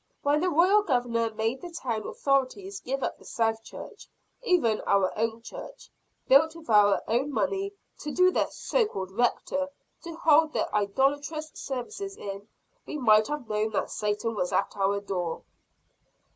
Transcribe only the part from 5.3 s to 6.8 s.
Church, built with